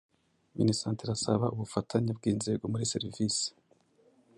minisante 0.57 0.99
irasaba 1.03 1.45
ubufatanye 1.53 2.11
bw’inzego 2.17 2.63
muri 2.71 2.89
serivisi 2.93 3.47